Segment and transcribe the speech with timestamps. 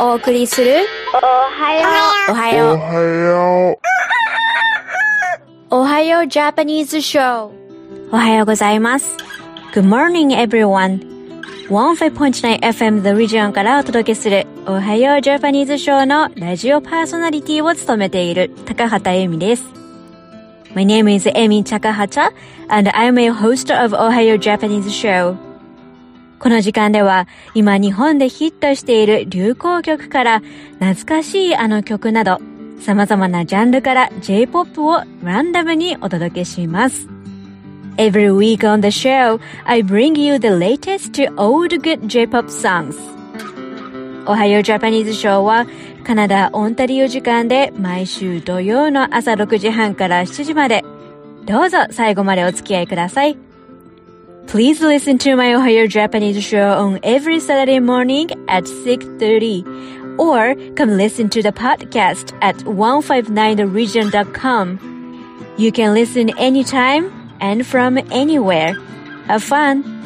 [0.00, 1.88] お送りするおはよ
[2.30, 3.80] おはようおはよ
[5.70, 7.50] おはよう Japanese Show
[8.12, 9.16] おはようございます
[9.72, 11.06] Good morning everyone
[11.68, 19.64] 15.9FM The Region からお届けするおはよう Japanese Show のラジオパーソナリティを務めている高畑由美です
[20.74, 22.30] My name is Amy Takahata
[22.68, 25.36] and I'm a host of Ohio Japanese Show
[26.38, 30.42] この時間では今日本でヒットしている流行曲から
[30.78, 32.38] 懐かしいあの曲など
[32.80, 37.08] 様々なジャンルから J-POP をランダムにお届けします。
[37.96, 42.96] Every week on the show, I bring you the latest to old good J-POP songs.
[44.26, 45.66] おはようジャパニーズショーは
[46.04, 50.84] カナダ・オンタリオ時間で毎週土曜の朝6時半から7時まで
[51.46, 53.47] どうぞ最後までお付き合いください。
[54.48, 61.28] Please listen to my Ohio Japanese show on every Saturday morning at 6.30 or come listen
[61.28, 65.52] to the podcast at 159theregion.com.
[65.58, 68.72] You can listen anytime and from anywhere.
[69.26, 69.97] Have fun!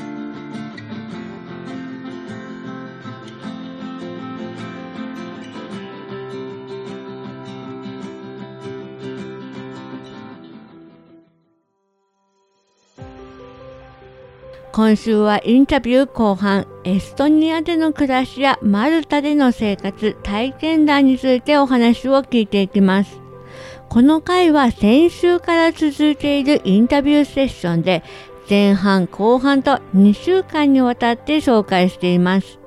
[14.72, 23.20] 今週はインタビュー後半エストニアでの暮らしやマルタでの生活体験談についてお話を聞いていきます。
[23.90, 28.02] この回は先週から続いているインタビューセッションで
[28.48, 32.58] 前半後半と2週間にわたって紹介しています。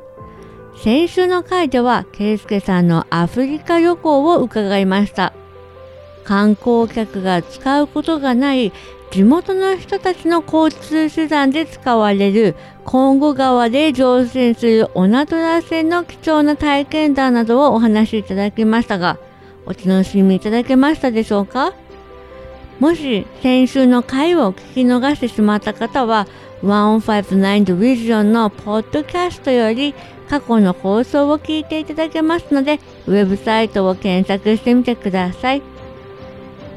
[0.77, 5.33] 先週の回ではケイスケさんのアフリカ旅行を伺いました。
[6.23, 8.73] 観光客が使うことがない
[9.15, 12.53] 地元の人たちの交通手段で使われる
[12.83, 19.17] コンゴ川で乗船するオナトラ船の貴重な体験談などをお話しいただきましたが
[19.65, 21.73] お楽しみいただけましたでしょうか？
[22.81, 26.27] もし先週の回を聞き逃してしまった方は
[26.61, 29.95] 159 The Vision のポッドキャストより
[30.29, 35.74] 過去の放送を聞いていただけますのでウェブサイトを検索してみてください。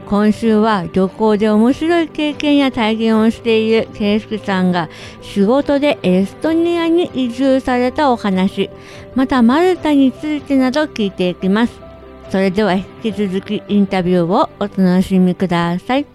[0.08, 4.88] 今週は旅行で面白い経験や体験をしているケイスケさんが
[5.20, 8.70] 仕事でエストニアに移住されたお話、
[9.14, 11.78] またマルタについてなど聞いていきます。
[12.30, 16.06] それでは引き続きインタビューをお楽しみください。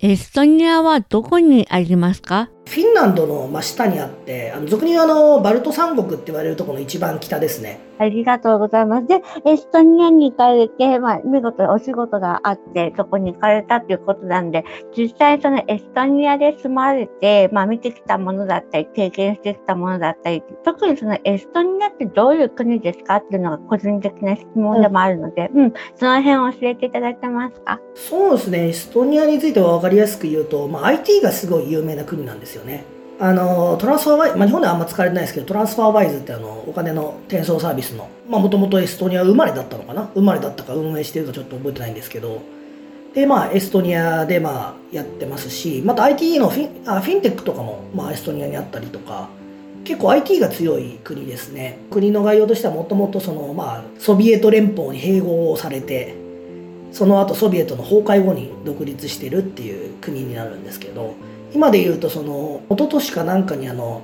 [0.00, 2.48] エストニアはどこにありますか？
[2.68, 7.80] フィンランドの真下にあって、あの俗に言うあのバルト三国って言われるところの一番北ですね。
[7.98, 9.08] ありがとうございます。
[9.08, 14.64] で、エストニアに行かれて、まあ、見事お仕事があって、そこに行かれたということなんで、
[14.96, 27.80] 実際そのエストニアで住まれて、まあ、見てきたものだったり、経験してきたものだったり、特にそのエストニアってどういう国ですかっていうのが個人的な質問でもあるので、うん、その辺を教えていただけますか？
[27.96, 32.84] そうですね、エストニアについては分かりやすく言うと、まあ、IT がすごい有名な国なんですよね。
[33.20, 42.42] あのトランスファーワイズ、まあ、日本ではあんま使われてないですけど、トランスファーワイズってあのお金の転送サービスの、もともとエストニア生まれだったのかな、生まれだったか運営してるかちょっと覚えてないんですけど、
[43.14, 49.28] で、まあ、エストニアでまあやってますし、また IT のフィンあフィンテックとかも、まあ、エストニアにあったりとか、
[49.82, 51.78] 結構 IT が強い国ですね。
[51.90, 56.14] 国の概要としてはもともとその、まあ、ソビエト連邦に併合をされて、
[56.92, 61.14] その後ソビエトの崩壊後に独立してるっていう国になるんですけど
[61.54, 64.02] 今で言うとその一昨年かなんかにあの、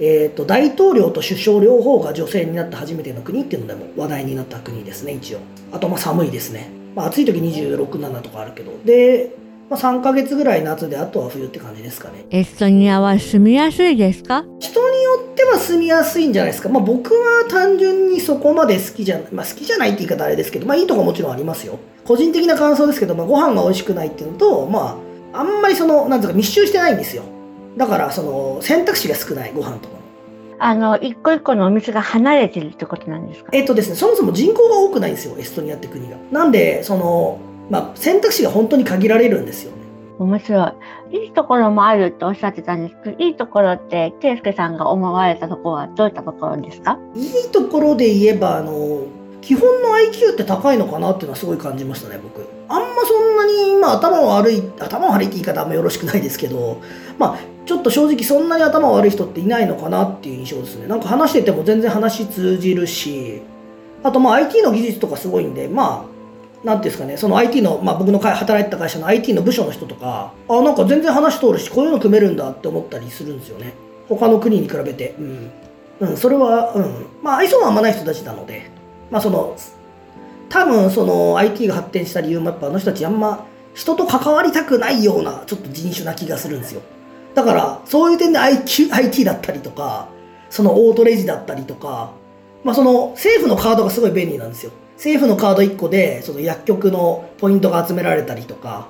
[0.00, 5.38] えー、と大統領と首相両方が女性になった初めての国っていうのでも話題になった国ですね一応。
[5.72, 8.72] あとまあ寒いですね、まあ、暑い時267とかあるけど。
[8.84, 9.34] で、
[9.70, 12.26] まあ、3ヶ月ぐらい夏であとは冬って感じですかね。
[12.30, 14.44] エストニアは住みやすいですか？
[14.60, 21.78] 人によっては住みやすいんじゃないですか、まあ、僕は単純にそこまで好きじゃない、まあ、好きじゃないって言い方あれですけど、まあ、いいとこもちろんありますよ。
[22.04, 27.24] 個人的な感想ですけど、まあ、ご飯が美味しくないっていうのとまああんまりそのなんていうか密集してないんですよ。
[27.76, 30.00] だからその選択肢が少ないご飯とかも。
[30.60, 33.50] あの、一個一個のお店が離れてるってことなんですか？
[33.52, 36.16] えっとですねそもそも人口が多くないんですよエストニアって国が。
[36.30, 37.38] なんでその、
[37.70, 39.78] まあ、選択肢が本当に限られるんですよね。
[40.20, 40.74] 面白
[41.10, 41.24] い。
[41.24, 46.98] いいところもあるとおっしゃってたんですけど、いいところって、ケイスケさんが思われたところはどういったところですか？
[47.16, 49.02] いいところで言えばあの
[49.44, 56.80] 基本の IQ って高いのかなっていうのはすごい感じましたね僕あんまそんなに、まあ、頭悪い頭悪いって言い方あんまよろしくないですけど
[57.18, 63.42] まあちょっと正直そんなに頭悪い人っていないのかなっていう印象ですねなんか話してても全然話通じるし
[64.02, 66.14] あとまあ IT の技術とかすごいんでまあ
[66.64, 73.74] なんていうんですかね、その IT の、まあ、僕の働いてた会社の IT の部署の人とか、あ、なんか全然話通るし、こういうの組めるんだって思ったりするんですよね。
[74.08, 75.14] 他の国に比べて。
[75.18, 75.50] うん。
[76.00, 78.70] うん、それは、うん、まあ愛想があんまない人たちなので、
[79.14, 79.56] まあその、
[80.48, 86.82] 多分その IT が発展した理由もやっぱあの人たちあんま人と関わりたくないようなちょっと人種な気がするんですよ。
[87.32, 90.08] だからそういう点で IQ IT だったりとか、
[90.50, 92.10] そのオートレジだったりとか、
[92.64, 94.72] まあその政府のカードがすごい便利なんですよ。
[94.96, 98.88] 政府のカード1個でその薬局のポイントが集められたりとか、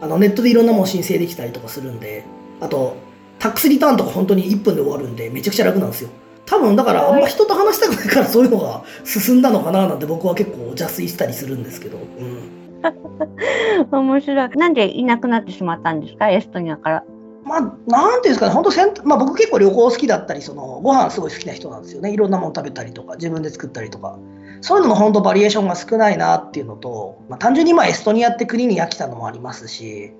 [0.00, 2.24] あのネットでいろんなもの申請できたりとかするんで、
[2.60, 2.96] あと
[3.40, 6.10] タックスリターンとか本当に1分で終わるんでめちゃくちゃ楽なんですよ。
[6.46, 11.98] 多分だからあんま人と話したくないからそういうのが進んだのかななんて僕は結構邪推したりするんですけど。
[11.98, 14.48] うん、 面白い。
[14.50, 16.30] なんでいなくなってしまったんですか？
[16.30, 17.04] エストニアから。
[17.44, 22.10] まあ、なんていうんですかね、本当せん、まあ、僕結構旅行好きだったり、そのご飯すごい好きな人なんですよね。
[22.10, 24.18] いろんなもの食べたりとか、自分で作ったりとか。
[24.62, 30.12] そういうのの本当バリエーションが少ないなっていうのと、まあ、単純にまあエストニアって国に飽きたのもありますし、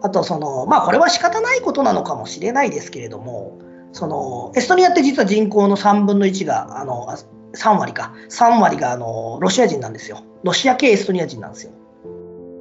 [0.00, 3.58] あとその、まあこれは仕方ないことなのかもしれないですけれども、
[3.92, 7.08] そのエストニアって実は人口の3分の1があの
[7.54, 8.14] 3割か。
[8.28, 10.22] 3割があのロシア人なんですよ。
[10.44, 11.72] ロシア系エストニア人なんですよ。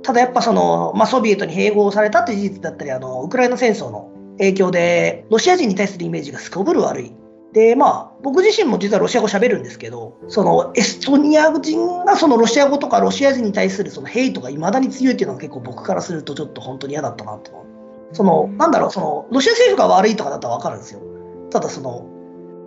[0.02, 7.14] ただやっぱその、まあ、ソビエトに併合されたって事実だったりあのウクライナ戦争の影響でロシア人に対するイメージがすこぶる悪い。
[7.54, 17.52] でまあ僕自身も実はロシア語喋るんですけどそのエストニア人がそのロシア語とかロシア人に対するそのヘイトがいまだに強いっていうのが結構僕からするとちょっと本当に嫌だったなって
[18.14, 21.02] そのなんだろうそのロシア政府が悪いとかだったら分かるんですよ。
[21.50, 22.06] ただその、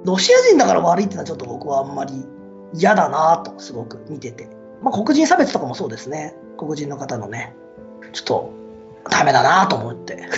[0.05, 2.25] ロシア人だから悪いっていうのはちょっと僕はあんまり
[2.75, 4.49] 嫌だなとすごく見てて。
[4.82, 6.34] まあ黒人差別とかもそうですね。
[6.58, 7.55] 黒人の方のね。
[8.12, 8.52] ちょっと
[9.11, 10.29] ダメだなと思って。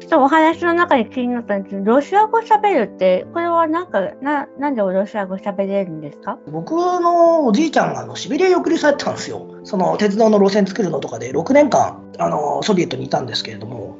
[0.00, 6.38] ちょっとお話の中で気になったんですけど、ロシア語喋るって、これはなんか、ななんでロシア語喋れるんですか？
[6.50, 9.46] 僕のおじいちゃんがあのシベリアに送りされたんですよ。
[9.64, 13.96] その鉄道の路線作るのとかで6年間あのソビエトにいたんですけれども、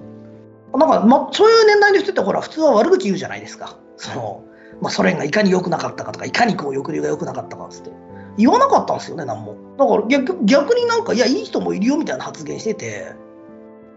[0.79, 3.77] なんか、ま、そういう年代の人ってほら普通は悪口言うじゃないですか。
[3.97, 4.45] その、
[4.81, 7.91] まあ、ソ連がいかに良くなかったかとかいかにこう抑留が良くなかったかっつって。
[8.39, 9.57] 言わなかったんですよね何も。
[9.79, 13.15] だから逆逆になんかいやいい人もいるよみたいな発言してて。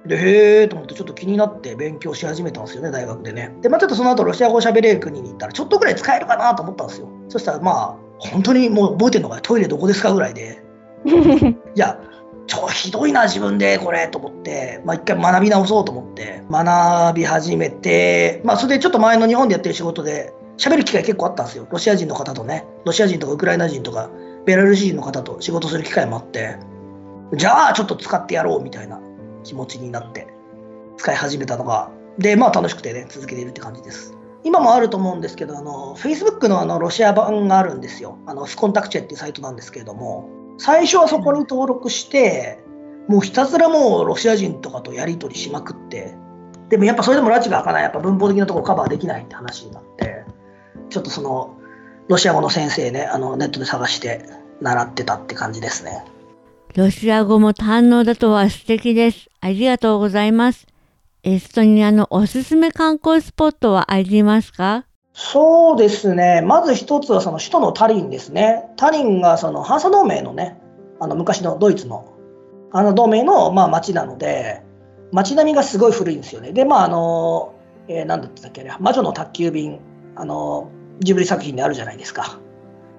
[0.05, 3.55] でへえと思ってちょっと気になって勉強し始めたんですよね大学でね。
[3.61, 7.09] でまあちょっとその後ロシア語を喋れる国に行ったらちょっとぐらい使えるかなと思ったんですよ。
[7.29, 10.63] そしたらまあ本当にもう覚えてるのがトイレどこですかぐらいで。
[11.05, 11.99] いや
[12.47, 16.43] 超ひどいな自分でこれと思って、まあ、一回学び直そうと思って。
[16.49, 21.67] 学び始めて、まあ、それでちょっと前の日本でやってる仕事で喋る機会結構あったんですよ。
[21.69, 22.65] ロシア人の方とね。
[22.85, 24.09] ロシア人とかウクライナ人とか
[24.45, 26.57] ベラルーシ人の方と仕事する機会もあって。
[27.33, 29.01] じゃあちょっと使ってやろうみたいな
[29.43, 30.27] 気持ちになって
[30.97, 31.89] 使い始めたのが。
[32.17, 34.13] でまあ楽しくてね続けているって感じです。
[34.43, 38.19] 今もあると思うんですけどあの Facebook のあのロシア版があるんですよ。
[38.27, 40.44] あのフコンタクチェっていうサイトなんですけれども。
[40.57, 42.59] 最初はそこに登録して、
[43.07, 46.17] もうひたすらもうロシア人とかとやり取りしまくって、
[46.69, 50.25] でもやっぱそれでも拉致が開かない、やっぱ文法的なところカバーできないって話になって、
[50.89, 51.55] ちょっとその、
[52.07, 54.25] ロシア語の先生ね、あのネットで探して
[54.61, 56.05] 習ってたって感じですね。
[56.75, 59.29] ロシア語も堪能だとは素敵です。
[59.41, 60.67] ありがとうございます。
[61.23, 64.85] エストニアのおすすめ観光スポットはありますか？
[65.17, 66.41] そうですね。
[66.41, 68.69] まず一つはその首都のタリンですね。
[68.75, 70.59] タリンがその反佐同盟のね、
[70.99, 72.13] あの昔のドイツの
[72.73, 74.61] あの同盟のまあ町なので、
[75.13, 76.51] 街並みがすごい古いんですよね。
[76.51, 77.55] で、まああの、
[77.87, 79.79] えー、なんだったっけあれ、魔女の宅急便、
[80.17, 82.37] あの、ジブリ作品であるじゃないですか。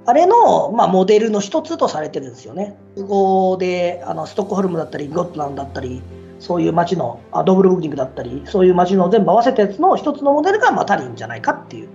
[0.06, 2.78] あれの、まあ、モデルの一つとされてるんですよね。
[2.94, 6.00] 複合であのストックホルムだったり、ゴットランだったり、
[6.38, 11.88] そういう街のあドブルブニクだったり、そういう街の全部合わせたやつの一つのモデルが、まあ、タリンじゃないかっていう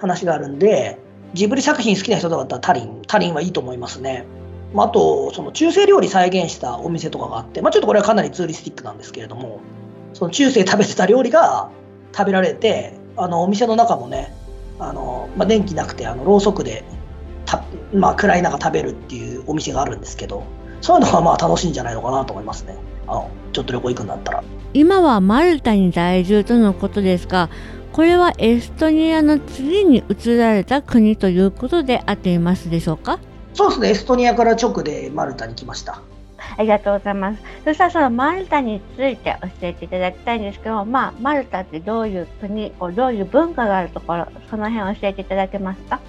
[0.00, 0.98] 話があるんで、
[1.34, 4.24] ジブリ作品好きな人だったらタリン、タリンはいいと思いますね。
[4.74, 9.60] まあ、あと、その中世料理再現したお店とかがあって、まあ、ちょっとこれはかなりツーリスティックなんですけれども、
[10.12, 11.70] その中世食べてた料理が
[12.12, 14.34] 食べられて、あのお店の中もね、
[14.78, 16.84] あのまあ、電気なくてあのろうそくで
[17.44, 20.44] た、まあ、暗い中食べるっていうお店があるんですけど、
[20.80, 22.76] そういうのがまあ楽しいんじゃないのかなと思いますね。
[23.06, 24.44] あのちょっと旅行行くんだったら。
[24.72, 27.50] 今はマルタに在住とのことですが、
[27.92, 33.18] これはエストニアの次に移られた国ということであっていますでしょうか？
[33.52, 36.00] そうですね、エストニアから直でマルタに来ました。
[36.56, 37.42] ありがとうございます。
[37.64, 46.00] そしたらそのマルタについて教えていただきたいんですけど、まあ、マルタってどういう国、どういう文化があるところ、その辺教えていただけますか？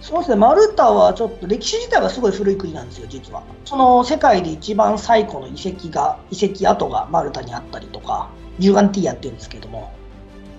[0.00, 3.42] そうですね、マルタはちょっと歴史自体はすごい古い国なんですよ、実は。
[3.64, 9.92] その世界で一番最古の遺跡が、遺跡跡がマルタにあったりとか、ジュガンティアっていうんですけども、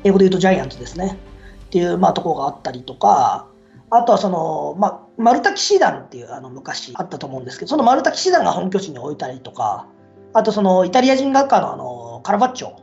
[0.03, 1.17] 英語で言うとジャイアンツですね。
[1.65, 3.47] っていう、まあ、ところがあったりとか、
[3.89, 9.87] あとはその、まあ、マルタ騎士団っていうあの昔あったと思うんですけど、そのマルタ騎士団が本拠地に置いたりとか、
[10.33, 12.73] あとそのイタリア人画家のあのカラバッチョ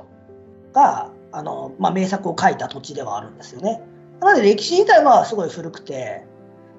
[0.72, 3.82] があの、まあ、名作を書いた土地ではあるんですよね。
[4.20, 6.24] なので歴史自体はすごい古くて、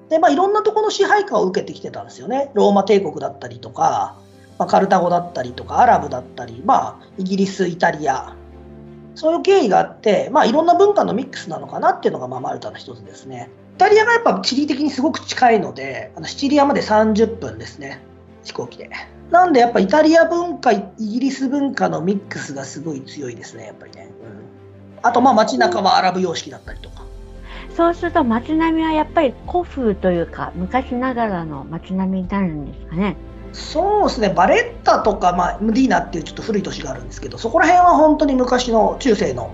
[0.08, 2.50] で、まあいろんなところの支配下を受けてきてたんですよね。
[2.54, 4.16] ローマ帝国だったりとか、
[4.58, 8.36] まあ、カルタゴだったりとか、アラブだったり、まあイギリス、イタリア、
[9.14, 13.50] そういう経緯があって、まあいろんな文化のミックスなのかなっていうのが、まあマルタの一つですね。
[13.76, 18.00] イタリアがやっぱ地理的にすごく近いので、あのシチリアまで30分ですね、
[18.44, 18.90] 飛行機で。
[19.30, 24.10] なんでやっぱイタリア文化、イギリス文化のミックスがすごい強いですね、やっぱりね。
[25.02, 27.02] うん、あとまあ街中はアラブ様式だったりとか。
[27.76, 33.16] そうすると街並みはやっぱり古風というか昔ながらの街並みになるんですかね。
[33.52, 39.50] そうですね、バレッタとか、まあ、ムディーナっていうちょっと古い都市があるんですけど、そこら辺は本当に昔の中世の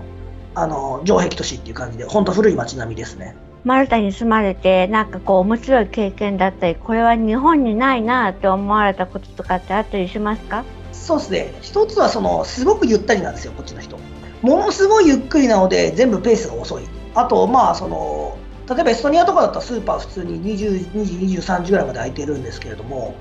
[0.55, 3.35] あの城壁都市っていう感じで、本当古い街並みですね。
[3.63, 10.63] マルタに住まれてなんかこう面白い経験だったりこれは日本にないなって思われたこととかってあったりしますか？
[10.93, 11.53] そうですね。
[11.61, 13.97] 一つはそのすごくゆったりなんですよこっちの人。
[14.41, 16.83] ものすごいゆっくりなので全部ペースが遅い。
[17.15, 18.37] あとまあその
[18.69, 23.15] 例えばエストニアとかだったらスーパー普通に20 2時23時ぐらいまで開いてるんですけれども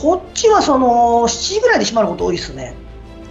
[0.00, 0.86] こっちはその
[1.26, 2.74] 7時ぐらいで閉まること多いですね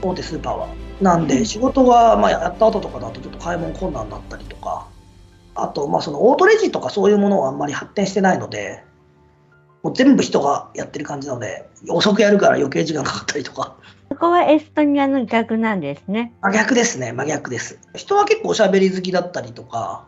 [0.02, 0.68] 大手スーパーは
[1.02, 4.88] なんで仕事がまあやった後とかだとちょっと買い物困難だったりとか
[5.58, 8.84] あと、まあ、そのオートレジとかそういうものはあんまり発展してないので、
[9.84, 13.76] もう全部人がやってる感じなので、遅くやるから余計時間かかったりとか。
[14.10, 16.34] そこはエストニアの逆なんですね。
[16.42, 17.80] 真逆ですね、真逆です。
[17.96, 20.06] 人は結構おしゃべり好きだったりとか、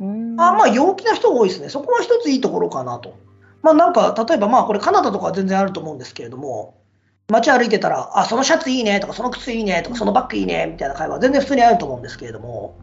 [0.00, 1.68] あまあ陽気な人が多いですね。
[1.68, 3.14] そこは一ついいところかなと。
[3.62, 6.74] まあなんか、例えばまあこれカナダとかは全然あると思うんですけれども、
[7.28, 12.76] 街歩いてたら、あ、そのシャツいいねとか、その靴いいねとか、そのバッグいいねみたいな会話全然普通にあると思うんですけれども、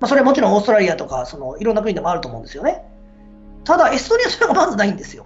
[0.00, 2.84] まあ、それはもちろんオーストラリアとかそのいろんな国でもあると思うんですよね。
[3.64, 5.24] ただ、エストニアそれがまずないんですよ。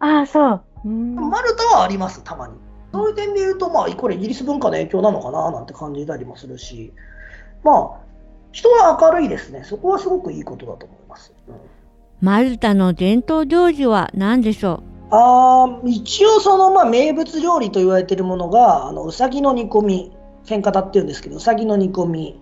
[0.00, 0.88] ああ、そう。
[0.88, 2.54] マルタはあります、たまに。
[2.92, 6.92] そういう点で言うと、まあ、これイギリス文化の影響なのかななんて感じたりもするし、
[7.62, 8.06] まあ、
[8.52, 9.62] 人は明るいですね。
[9.64, 11.32] そこはすごくいいことだと思います。
[11.48, 11.54] うん、
[12.20, 15.14] マルタの伝統行事は何でしょう？
[15.14, 22.40] あ一応その、まあ、名物料理と言われているものが、あのうさぎの煮込み、喧嘩立ってるんですけど、うさぎの煮込み、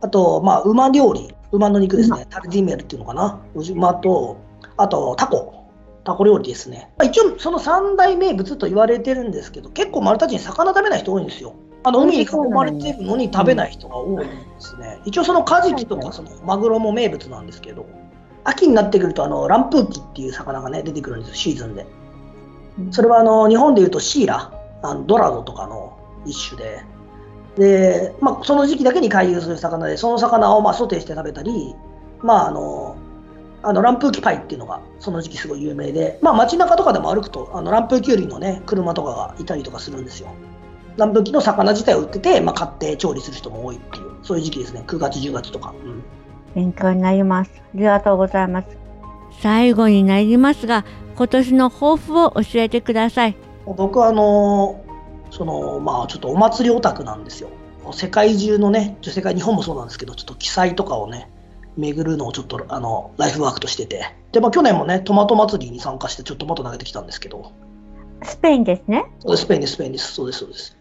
[0.00, 3.40] あと、まあ、馬料理、馬の肉ですね、タルディメルっていうのかな、
[3.74, 4.36] 馬と、
[4.76, 5.66] あと、タコ、
[6.04, 6.90] タコ料理ですね。
[7.04, 11.54] 一応、その三大名物と言われてるんですけど、結構、丸太人、魚食べない人多いんですよ。
[11.82, 15.00] あの海に囲まれてるのに食べない人が多いんですね。
[15.04, 17.86] 一応、そのカジキとかそのマグロも名物なんですけど、
[18.44, 21.86] 秋になってくると、あのランプーキっていう魚がね、出てくるんですよ、シーズンで。
[22.90, 26.84] それはあの日本でいうとシーラ、あのドラゴとかの一種で、
[27.56, 31.74] で、まあ、その時期だけに回遊する魚で、その魚をまあソテーして食べたり、
[32.20, 32.96] まあ、あの、
[33.62, 40.30] あのランプーキパイっていうのがその時期すごい有名で、まあ、街中とかでも歩くとあのランプーキュウリのね車とかがいたりとかするんですよ。
[40.96, 44.82] ランプーキの魚自体を売ってて、まあ、買って調理する人も多いっていうそういう時期ですね。
[44.86, 46.02] 9月10月とか、うん、
[46.54, 48.68] 勉強になりますありがとうございます
[49.40, 50.84] 最後になりますが
[51.16, 54.84] 今年の抱負を教えてください僕はあの
[55.30, 57.50] そのまあちょっとお祭りオタクなんですよ。
[57.92, 61.30] 世界中のね、世界日本もそうなんですけど、ちょっと記載とかをね、
[61.76, 67.52] 巡るのをちょっとあのライフワークとしてて、で、まあ、去年もね、トマト祭りに参加して、ちょっとトマト投げてきたんですけど、
[68.22, 69.06] スペインですね。
[69.20, 70.76] そうです、スペインです、スペインです、そうです、そうです。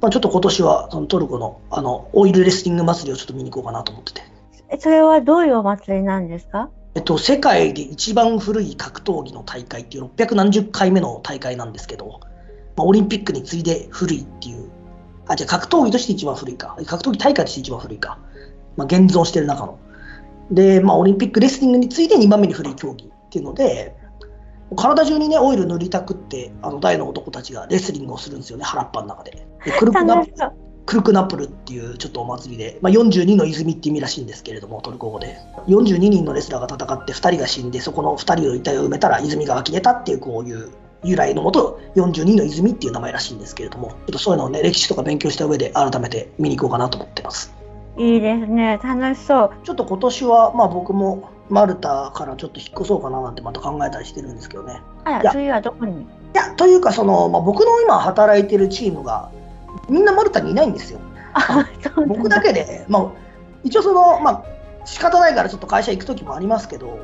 [0.00, 4.22] まあ、ちょっと今年はそのトルコのあのオイルレスティング祭りをちょっと見に行こうかなと思ってて。
[4.78, 6.70] それはどういうお祭りなんですか？
[6.94, 12.20] えっと、世界で一番古い格闘技の大会っていう600何十回目の大会なんですけど、
[12.76, 14.68] まあ、オリンピックに次いで古いっていう、
[15.28, 16.76] あ、じゃあ格闘技として一番古いか。
[16.86, 18.18] 格闘技大会として一番古いか。
[18.76, 19.78] まあ、現存してる中の。
[20.50, 23.94] で、まあ、オリンピックレスリングに次いで2番目に古い競技っていうので、
[24.76, 29.46] 体中にね、オイル塗りたくって、あの大の男たちがレスリングをするんですよね、原っぱの中で。
[29.64, 30.24] でクルクナ
[30.86, 35.36] クルクナプルっていうちょっとお祭りで、まあ、42の泉っていう意味らしいんですけれども、トルコ語で。
[35.68, 40.70] 42人のレスラーが戦って2人が死んで、そこの2人の遺体を埋めたら泉が湧き出たっていう、こういう
[41.02, 47.54] 由来のもと42の泉っていう名前らしいんですけれどもちょっとそういうのをね歴史とか勉強した上で改めて見に行こうかなと思ってます。
[47.96, 48.78] いいですね。
[48.82, 49.50] 楽しそう。
[49.64, 54.82] ちょっと今年はまあ僕もマルタからちょっと引っ越そうかななんてまた考えたりしてるんですけどね。
[55.04, 56.02] あら次はどこに？
[56.02, 59.30] いやというかその、まあ、僕の今働いてるチームが
[59.88, 61.00] みんなマルタにいないんですよ
[61.34, 63.12] あそう僕だけで、まあ、
[63.64, 64.44] 一応そのまあ
[64.84, 66.98] 仕方ないからちょっと会社行く時もありますけど、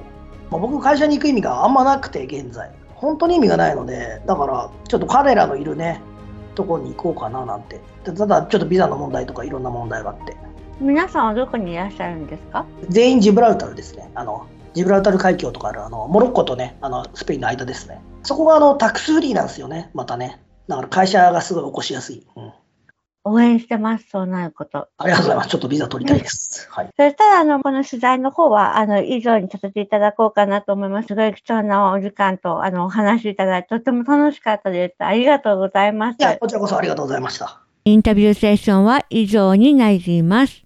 [0.50, 6.00] まあ、僕会社に行く意味があんまなくて現在本当に意味がないので、だからちょっと彼らのいるね、
[6.54, 7.78] とこに行こうかななんて。
[8.04, 10.34] ただちょっとビザの問題とかいろんな問題があって。
[10.80, 12.64] 皆さんはどこにいらっしゃるんですか？
[12.88, 14.10] 全員ジブラルタルですね。
[14.14, 18.00] あのジブラルタル海峡とかあるあのモロッコとね、あのスペインの間ですね。
[18.22, 20.40] そこがあのタックスフリーなんですよね、またね。
[20.68, 22.26] だから会社がすごい起こしやすい。
[22.36, 22.52] うん、
[23.24, 24.88] 応援してます、そうなること。
[24.98, 25.48] ありがとうございます。
[25.48, 26.68] ちょっとビザ取りたいです。
[26.70, 26.90] はい。
[26.96, 31.08] そしたら、あの、この取材の方は、あの、以上にさせていただこうかなと思います。
[31.08, 35.04] すごい貴重なお時間と、あの、お話いただいて、とても楽しかったです。
[35.04, 36.22] ありがとうございますい。
[36.22, 37.60] や、こちらこそありがとうございました。
[37.84, 40.62] インタビューセッションは以上になります。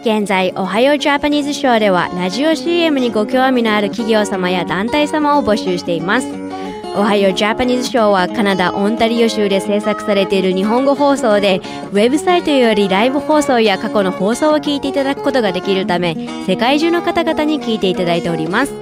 [0.00, 6.49] 現在、おはようジャパニーズショーでは、ラジオ CM にご興味のある企業様や団体様を募集しています。
[6.96, 11.60] おはようジャパニーズショーはカナダ・オンタリオ州で制作されている日本語放送で、
[11.92, 16.16] ウェブサイトよりライブ放送や過去の放送を聞いていただくことができるため、
[16.46, 18.74] 世界中の方々に聞いていただいております。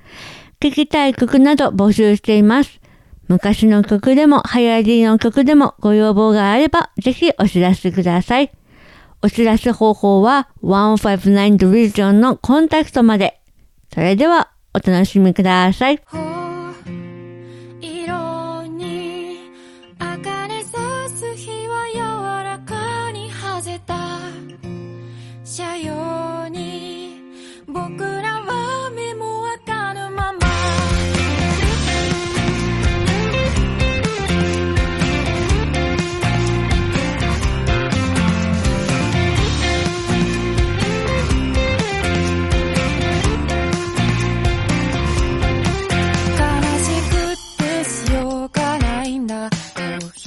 [0.61, 2.81] 聴きたい曲など募集しています。
[3.29, 8.53] 昔の曲でも流行りの曲でもご要望があればぜひお知らせください。
[9.23, 13.41] お知らせ方法は159 The Region のコンタクトまで。
[13.95, 16.32] それではお楽しみください。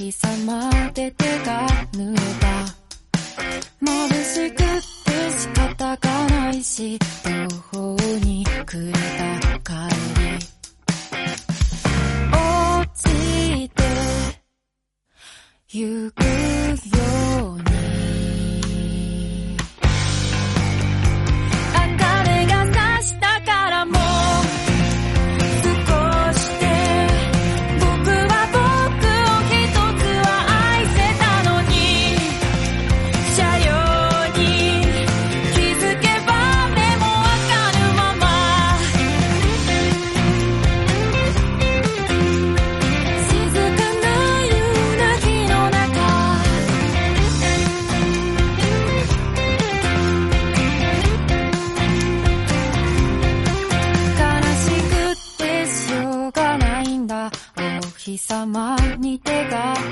[0.06, 2.46] お日様で手が濡れた。
[3.82, 4.64] 眩しくて
[5.36, 6.96] 仕方がないし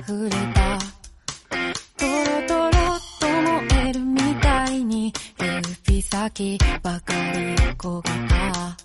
[0.07, 0.79] 触れた。
[1.97, 2.73] トロトロ
[3.21, 5.13] と燃えるみたいに
[5.87, 8.84] 指先ばかり焦げた。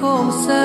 [0.00, 0.59] closer.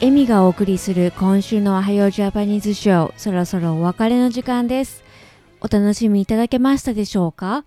[0.00, 5.02] エミがお送りする今週のおはようジャパニーズショー、そろそろお別れの時間です。
[5.60, 7.64] お楽しみいただけましたでしょうか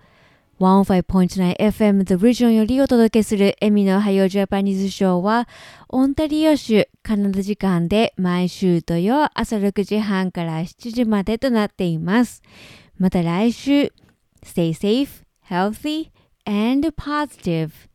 [0.62, 5.50] ?105.9FM The Region よりお届けするエミのおはようジャパニーズショーは、
[5.89, 12.41] オンタリオ州カナダ時間で毎週土曜朝6時半から7時までとなっています。
[12.98, 13.91] また来週、
[14.46, 16.12] Stay safe, healthy,
[16.46, 17.90] and positive.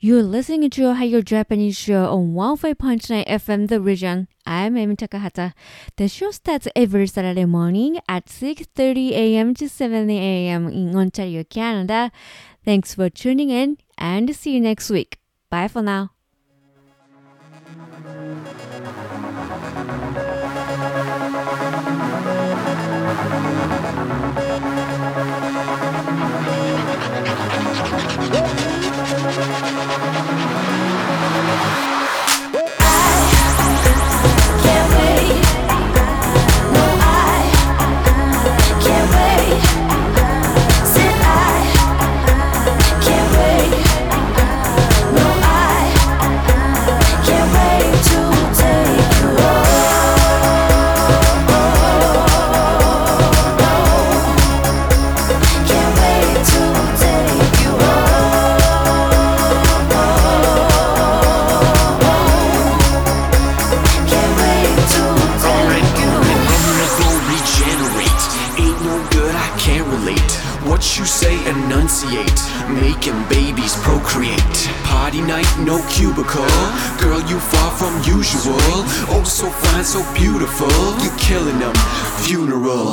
[0.00, 4.28] You're listening to Ohio Japanese Show on 15.9 FM The Region.
[4.46, 5.54] I'm Amy Takahata.
[5.96, 9.54] The show starts every Saturday morning at 6.30 a.m.
[9.54, 10.68] to 7 a.m.
[10.68, 12.12] in Ontario, Canada.
[12.64, 15.18] Thanks for tuning in and see you next week.
[15.50, 16.12] Bye for now.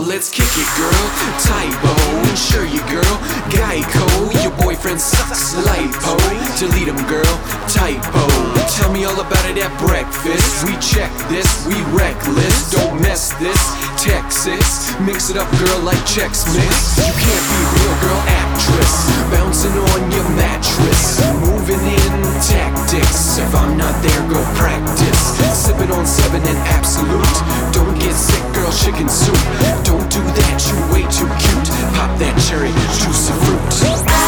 [0.05, 1.05] Let's kick it, girl.
[1.41, 1.89] Typo.
[2.29, 3.17] Insure you, girl.
[3.49, 4.05] Geico.
[4.43, 5.55] Your boyfriend sucks.
[5.55, 6.13] Lipo.
[6.59, 7.35] Delete him, girl.
[7.65, 8.29] Typo.
[8.77, 10.61] Tell me all about it at breakfast.
[10.69, 11.49] We check this.
[11.65, 12.69] We reckless.
[12.69, 13.57] Don't mess this.
[13.97, 14.93] Texas.
[15.01, 17.01] Mix it up, girl, like Chex Mix.
[17.01, 18.93] You can't be real, girl, actress.
[19.33, 21.17] Bouncing on your mattress.
[21.41, 22.04] Moving in
[22.41, 23.37] tactics.
[23.37, 25.37] If I'm not there, go practice.
[25.53, 27.35] Sipping on seven and absolute.
[27.73, 29.37] Don't get sick, girl, chicken soup.
[29.83, 31.69] Don't do that, you way too cute.
[31.95, 33.59] Pop that cherry, juicy fruit.
[34.07, 34.21] I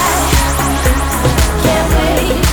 [1.63, 2.46] Can't wait.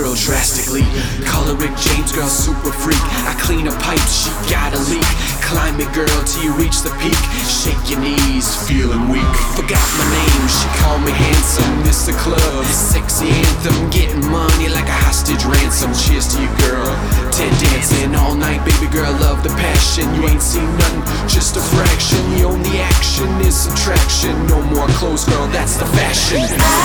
[0.00, 0.80] Girl, drastically.
[1.28, 3.00] Color Rick James, girl, super freak.
[3.28, 5.04] I clean a pipe, she got a leak.
[5.44, 7.20] Climb it, girl, till you reach the peak.
[7.44, 9.34] Shake your knees, feeling weak.
[9.52, 11.84] Forgot my name, she called me handsome.
[11.84, 12.16] Mr.
[12.16, 13.90] Club, sexy anthem.
[13.90, 15.92] Getting money like a hostage ransom.
[15.92, 16.88] Cheers to you, girl.
[17.28, 20.08] Ten dancing all night, baby girl, love the passion.
[20.16, 22.24] You ain't seen nothing, just a fraction.
[22.40, 24.32] The only action is subtraction.
[24.46, 26.40] No more clothes, girl, that's the fashion.
[26.40, 26.80] I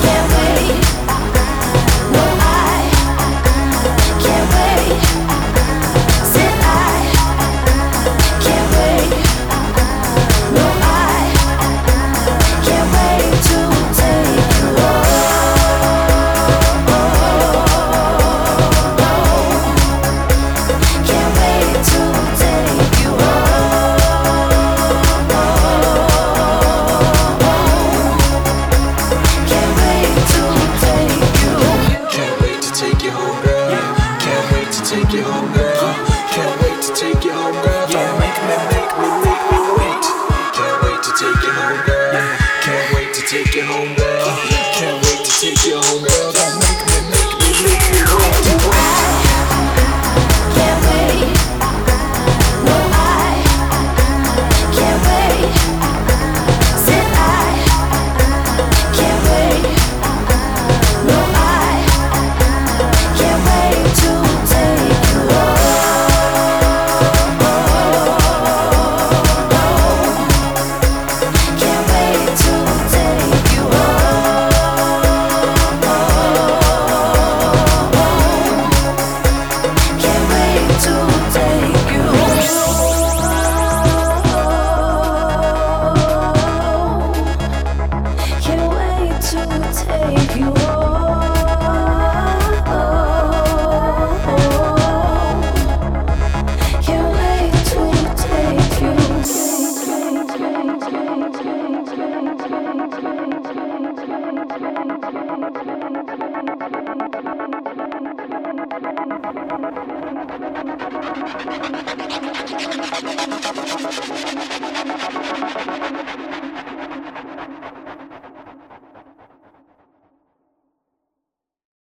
[0.00, 0.99] Can't wait.